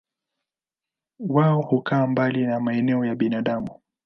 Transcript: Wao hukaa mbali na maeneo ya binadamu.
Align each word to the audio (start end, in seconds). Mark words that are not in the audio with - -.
Wao 1.19 1.61
hukaa 1.61 2.07
mbali 2.07 2.45
na 2.45 2.59
maeneo 2.59 3.05
ya 3.05 3.15
binadamu. 3.15 3.79